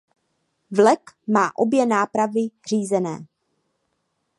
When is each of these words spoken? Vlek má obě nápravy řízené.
Vlek 0.71 1.11
má 1.27 1.51
obě 1.57 1.85
nápravy 1.85 2.47
řízené. 2.67 3.25